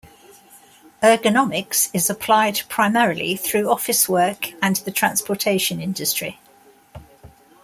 [1.03, 6.39] Ergonomics is applied primarily through office work and the transportation industry.